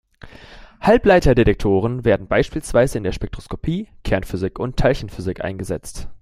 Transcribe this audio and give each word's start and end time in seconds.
Halbleiterdetektoren 0.79 2.03
werden 2.03 2.27
beispielsweise 2.27 2.97
in 2.97 3.03
der 3.03 3.11
Spektroskopie, 3.11 3.87
Kernphysik 4.03 4.57
und 4.57 4.75
Teilchenphysik 4.75 5.41
eingesetzt. 5.45 6.07